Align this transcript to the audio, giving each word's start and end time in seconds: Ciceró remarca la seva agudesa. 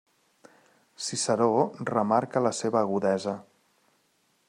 Ciceró 1.09 1.51
remarca 1.91 2.43
la 2.47 2.55
seva 2.63 2.83
agudesa. 2.85 3.37